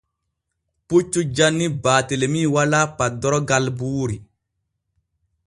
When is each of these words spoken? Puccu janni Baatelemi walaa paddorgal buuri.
Puccu 0.87 1.19
janni 1.39 1.67
Baatelemi 1.83 2.41
walaa 2.55 2.83
paddorgal 2.97 3.65
buuri. 3.79 4.17